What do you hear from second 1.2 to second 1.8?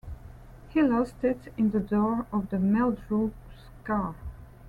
it in the